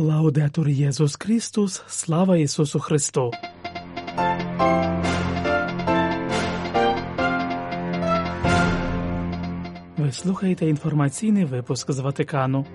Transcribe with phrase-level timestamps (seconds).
[0.00, 3.32] Лаудетур Єсус Христос, слава Ісусу Христу!
[9.96, 12.66] Ви слухаєте інформаційний випуск з Ватикану.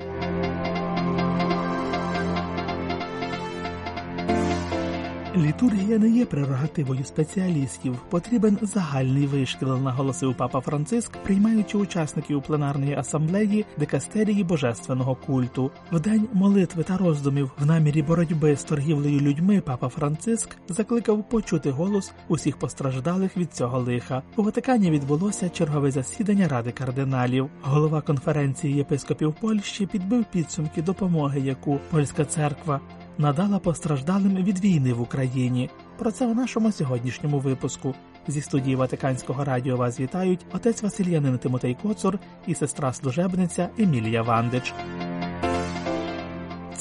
[5.38, 7.96] Літургія не є прерогативою спеціалістів.
[8.10, 15.72] Потрібен загальний вишкіл, наголосив папа Франциск, приймаючи учасників пленарної асамблеї дикастерії божественного культу.
[15.92, 19.62] В день молитви та роздумів в намірі боротьби з торгівлею людьми.
[19.66, 24.22] Папа Франциск закликав почути голос усіх постраждалих від цього лиха.
[24.36, 27.50] У Ватикані відбулося чергове засідання ради кардиналів.
[27.62, 32.80] Голова конференції єпископів Польщі підбив підсумки допомоги, яку польська церква
[33.18, 35.70] надала постраждалим від війни в Україні.
[35.98, 37.96] Про це у нашому сьогоднішньому випуску.
[38.28, 44.74] Зі студії Ватиканського радіо вас вітають отець Васильянин Тимотей Коцур і сестра служебниця Емілія Вандич.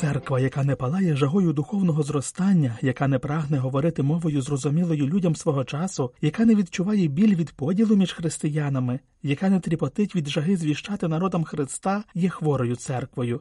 [0.03, 5.65] Церква, яка не палає жагою духовного зростання, яка не прагне говорити мовою зрозумілою людям свого
[5.65, 11.09] часу, яка не відчуває біль від поділу між християнами, яка не тріпотить від жаги звіщати
[11.09, 13.41] народам Христа, є хворою церквою.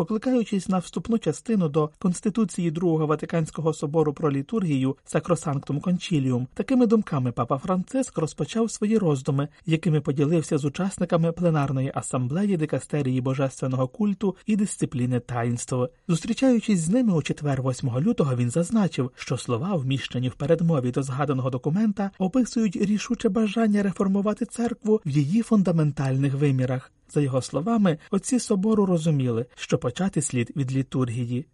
[0.00, 7.32] Покликаючись на вступну частину до Конституції Другого Ватиканського собору про літургію Сакросанктум Кончіліум, такими думками
[7.32, 14.56] папа Франциск розпочав свої роздуми, якими поділився з учасниками пленарної асамблеї дикастерії божественного культу і
[14.56, 15.88] дисципліни таїнства.
[16.08, 21.02] Зустрічаючись з ними у четвер, 8 лютого, він зазначив, що слова, вміщені в передмові до
[21.02, 26.92] згаданого документа, описують рішуче бажання реформувати церкву в її фундаментальних вимірах.
[27.10, 31.46] За його словами, отці собору розуміли, що почати слід від літургії.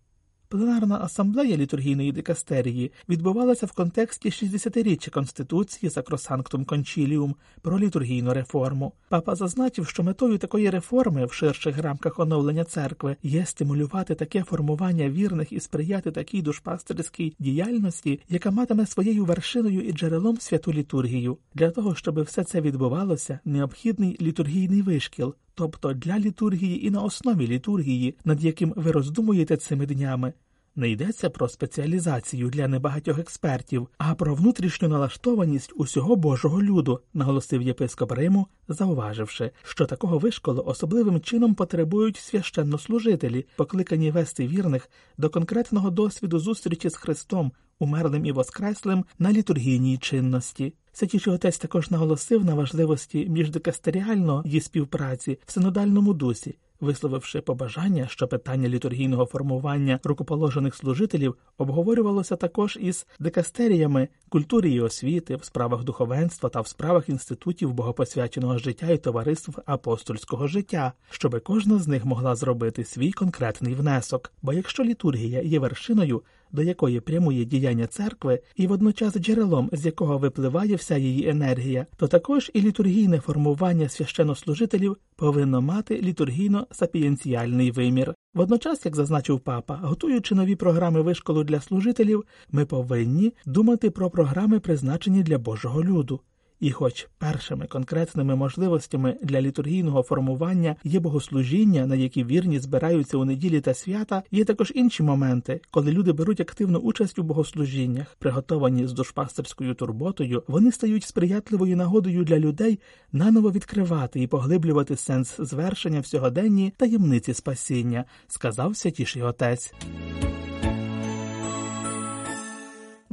[0.48, 8.92] Пленарна асамблея літургійної дикастерії відбувалася в контексті 60-річчя Конституції Сакросанктум Кончіліум про літургійну реформу.
[9.08, 15.10] Папа зазначив, що метою такої реформи в ширших рамках оновлення церкви є стимулювати таке формування
[15.10, 21.38] вірних і сприяти такій душпастерській діяльності, яка матиме своєю вершиною і джерелом святу літургію.
[21.54, 25.34] Для того щоб все це відбувалося, необхідний літургійний вишкіл.
[25.58, 30.32] Тобто для літургії і на основі літургії, над яким ви роздумуєте цими днями,
[30.76, 37.62] не йдеться про спеціалізацію для небагатьох експертів, а про внутрішню налаштованість усього Божого люду, наголосив
[37.62, 45.90] єпископ Риму, зауваживши, що такого вишколу особливим чином потребують священнослужителі, покликані вести вірних до конкретного
[45.90, 50.72] досвіду зустрічі з Христом, умерлим і воскреслим на літургійній чинності.
[50.98, 58.68] Святіший отець також наголосив на важливості міждикастеріальної співпраці в синодальному дусі, висловивши побажання, що питання
[58.68, 66.60] літургійного формування рукоположених служителів обговорювалося також із дикастеріями культури і освіти, в справах духовенства та
[66.60, 72.84] в справах інститутів богопосвяченого життя і товариств апостольського життя, щоби кожна з них могла зробити
[72.84, 74.32] свій конкретний внесок.
[74.42, 80.18] Бо якщо літургія є вершиною, до якої прямує діяння церкви, і водночас джерелом, з якого
[80.18, 88.14] випливає вся її енергія, то також і літургійне формування священнослужителів повинно мати літургійно сапієнціальний вимір.
[88.34, 94.60] Водночас, як зазначив папа, готуючи нові програми вишколу для служителів, ми повинні думати про програми,
[94.60, 96.20] призначені для Божого люду.
[96.60, 103.24] І, хоч першими конкретними можливостями для літургійного формування є богослужіння, на які вірні збираються у
[103.24, 108.86] неділі та свята, є також інші моменти, коли люди беруть активну участь у богослужіннях, приготовані
[108.86, 112.80] з душпастерською турботою, вони стають сприятливою нагодою для людей
[113.12, 119.74] наново відкривати і поглиблювати сенс звершення в сьогоденні таємниці спасіння, сказав святіший отець.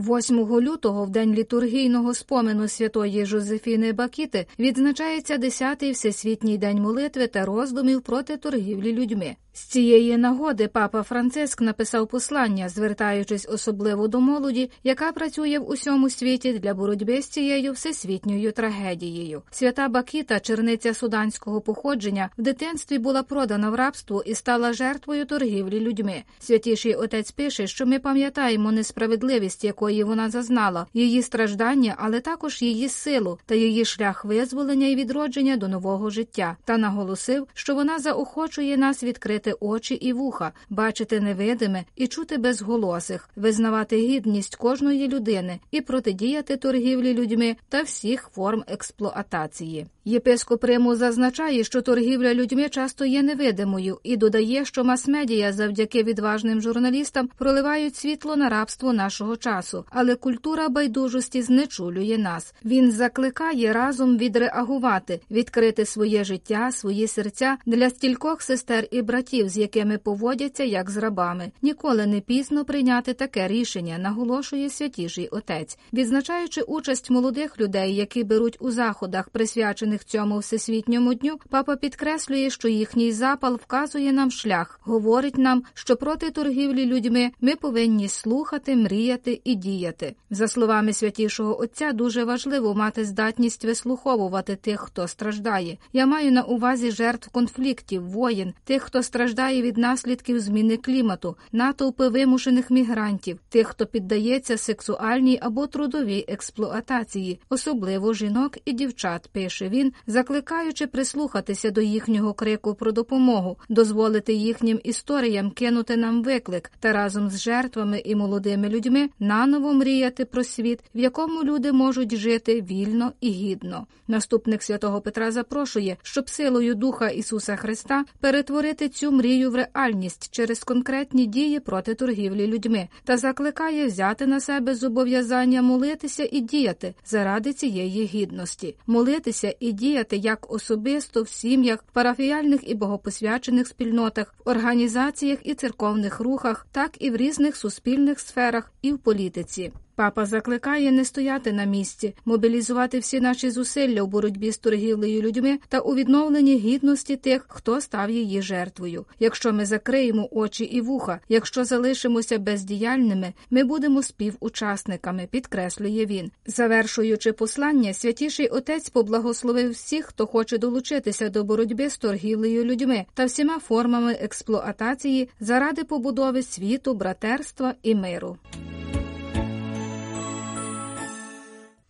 [0.04, 7.46] 8 лютого, в день літургійного спомену святої Жозефіни Бакіти, відзначається 10-й всесвітній день молитви та
[7.46, 9.36] роздумів проти торгівлі людьми.
[9.56, 16.10] З цієї нагоди папа Франциск написав послання, звертаючись особливо до молоді, яка працює в усьому
[16.10, 19.42] світі для боротьби з цією всесвітньою трагедією.
[19.52, 25.80] Свята Бакіта, черниця суданського походження, в дитинстві була продана в рабство і стала жертвою торгівлі
[25.80, 26.24] людьми.
[26.40, 32.90] Святіший отець пише, що ми пам'ятаємо несправедливість, якої вона зазнала, її страждання, але також її
[32.90, 38.78] силу та її шлях визволення і відродження до нового життя, та наголосив, що вона заохочує
[38.78, 45.60] нас відкрити відкрити очі і вуха, бачити невидиме і чути безголосих, визнавати гідність кожної людини
[45.72, 49.88] і протидіяти торгівлі людьми та всіх форм експлуатації.
[50.06, 56.62] Єпископ Риму зазначає, що торгівля людьми часто є невидимою, і додає, що мас-медіа завдяки відважним
[56.62, 62.54] журналістам проливають світло на рабство нашого часу, але культура байдужості знечулює нас.
[62.66, 69.50] Він закликає разом відреагувати, відкрити своє життя, свої серця для стількох сестер і братів братів,
[69.50, 71.52] з якими поводяться як з рабами.
[71.62, 78.58] Ніколи не пізно прийняти таке рішення, наголошує святіший отець, відзначаючи участь молодих людей, які беруть
[78.60, 81.40] у заходах, присвячених цьому всесвітньому дню.
[81.50, 87.56] Папа підкреслює, що їхній запал вказує нам шлях, говорить нам, що проти торгівлі людьми ми
[87.56, 90.16] повинні слухати, мріяти і діяти.
[90.30, 95.78] За словами святішого отця, дуже важливо мати здатність вислуховувати тих, хто страждає.
[95.94, 102.08] Я маю на увазі жертв конфліктів, воєн, тих, хто страждає від наслідків зміни клімату, натовпи
[102.08, 109.94] вимушених мігрантів, тих, хто піддається сексуальній або трудовій експлуатації, особливо жінок і дівчат, пише він,
[110.08, 117.30] закликаючи прислухатися до їхнього крику про допомогу, дозволити їхнім історіям кинути нам виклик та разом
[117.30, 123.12] з жертвами і молодими людьми наново мріяти про світ, в якому люди можуть жити вільно
[123.22, 123.88] і гідно.
[124.08, 130.64] Наступник святого Петра запрошує, щоб силою Духа Ісуса Христа перетворити цю мрію в реальність через
[130.64, 137.54] конкретні дії проти торгівлі людьми та закликає взяти на себе зобов'язання молитися і діяти заради
[137.54, 145.40] цієї гідності, молитися і діяти як особисто в сім'ях, парафіяльних і богопосвячених спільнотах, в організаціях
[145.44, 149.72] і церковних рухах, так і в різних суспільних сферах і в політиці.
[149.96, 155.60] Папа закликає не стояти на місці, мобілізувати всі наші зусилля у боротьбі з торгівлею людьми
[155.70, 159.06] та у відновленні гідності тих, хто став її жертвою.
[159.20, 166.32] Якщо ми закриємо очі і вуха, якщо залишимося бездіяльними, ми будемо співучасниками, підкреслює він.
[166.46, 173.26] Завершуючи послання, святіший отець поблагословив всіх, хто хоче долучитися до боротьби з торгівлею людьми та
[173.26, 178.38] всіма формами експлуатації заради побудови світу, братерства і миру.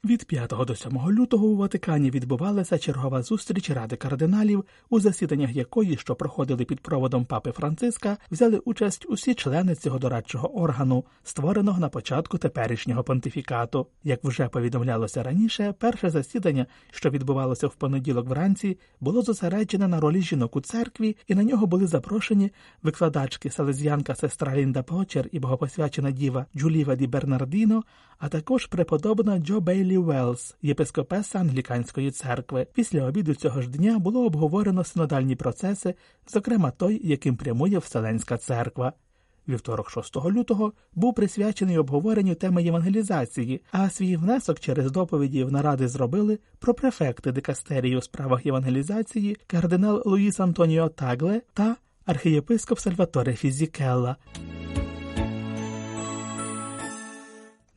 [0.06, 5.98] Від 5 до 7 лютого у Ватикані відбувалася чергова зустріч Ради кардиналів, у засіданнях якої,
[5.98, 11.90] що проходили під проводом папи Франциска, взяли участь усі члени цього дорадчого органу, створеного на
[11.90, 13.88] початку теперішнього понтифікату.
[14.04, 20.22] Як вже повідомлялося раніше, перше засідання, що відбувалося в понеділок вранці, було зосереджене на ролі
[20.22, 22.52] жінок у церкві, і на нього були запрошені
[22.82, 27.84] викладачки салезіянка сестра Лінда Почер і богопосвячена діва Джулія Ді Берардіно,
[28.20, 32.68] а також преподобна Джо Бейлі Велс, єпископеса англіканської церкви.
[32.74, 35.96] Після обіду цього ж дня було обговорено синодальні процеси,
[36.28, 38.94] зокрема той, яким прямує Вселенська церква.
[39.48, 45.88] Вівторок 6 лютого був присвячений обговоренню теми євангелізації, а свій внесок через доповіді в наради
[45.88, 51.76] зробили пропрефекти дикастерії у справах євангелізації кардинал Луїс Антоніо Тагле та
[52.06, 54.16] архієпископ Сальваторе Фізікелла.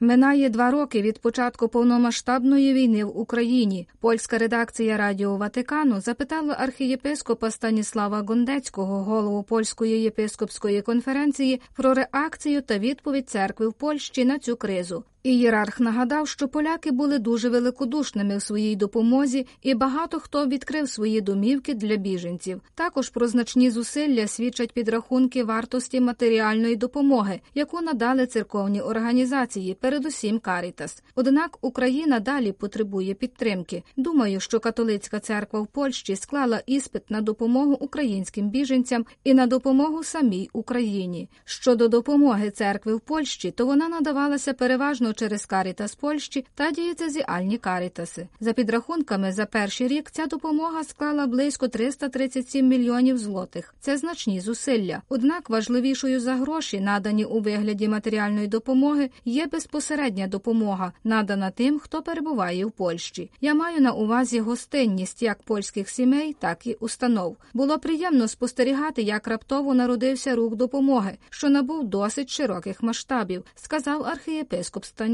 [0.01, 3.89] Минає два роки від початку повномасштабної війни в Україні.
[4.01, 12.79] Польська редакція Радіо Ватикану запитала архієпископа Станіслава Гондецького, голову польської єпископської конференції, про реакцію та
[12.79, 15.05] відповідь церкви в Польщі на цю кризу.
[15.27, 21.21] Ієрарх нагадав, що поляки були дуже великодушними в своїй допомозі, і багато хто відкрив свої
[21.21, 22.61] домівки для біженців.
[22.75, 31.03] Також про значні зусилля свідчать підрахунки вартості матеріальної допомоги, яку надали церковні організації, передусім Карітас.
[31.15, 33.83] Однак Україна далі потребує підтримки.
[33.97, 40.05] Думаю, що католицька церква в Польщі склала іспит на допомогу українським біженцям і на допомогу
[40.05, 41.29] самій Україні.
[41.45, 48.29] Щодо допомоги церкви в Польщі, то вона надавалася переважно через Карітас Польщі та дієцезіальні Карітаси.
[48.41, 53.75] За підрахунками, за перший рік ця допомога склала близько 337 мільйонів злотих.
[53.81, 55.03] Це значні зусилля.
[55.09, 62.03] Однак важливішою за гроші, надані у вигляді матеріальної допомоги, є безпосередня допомога, надана тим, хто
[62.03, 63.31] перебуває в Польщі.
[63.41, 67.37] Я маю на увазі гостинність як польських сімей, так і установ.
[67.55, 74.85] Було приємно спостерігати, як раптово народився рух допомоги, що набув досить широких масштабів, сказав архієпископ
[74.85, 75.06] Станіслав.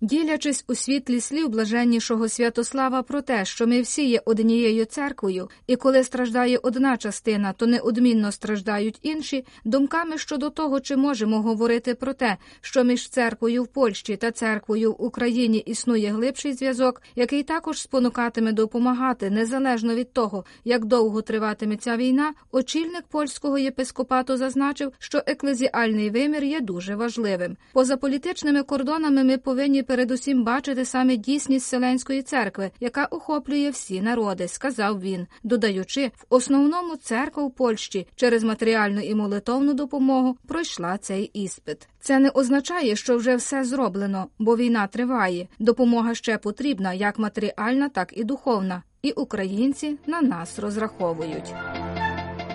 [0.00, 5.76] Ділячись у світлі слів блаженнішого Святослава про те, що ми всі є однією церквою, і
[5.76, 12.12] коли страждає одна частина, то неодмінно страждають інші, думками щодо того, чи можемо говорити про
[12.12, 17.80] те, що між церквою в Польщі та церквою в Україні існує глибший зв'язок, який також
[17.80, 25.22] спонукатиме допомагати незалежно від того, як довго триватиме ця війна, очільник польського єпископату зазначив, що
[25.26, 27.56] еклезіальний вимір є дуже важливим.
[27.72, 34.48] Поза політичними кордонами ми повинні передусім бачити саме дійсність Вселенської церкви, яка охоплює всі народи,
[34.48, 41.24] сказав він, додаючи, в основному церква в Польщі через матеріальну і молитовну допомогу пройшла цей
[41.24, 41.88] іспит.
[42.00, 45.48] Це не означає, що вже все зроблено, бо війна триває.
[45.58, 48.82] Допомога ще потрібна, як матеріальна, так і духовна.
[49.02, 51.54] І українці на нас розраховують.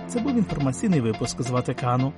[0.08, 2.12] Це був інформаційний випуск з Ватикану.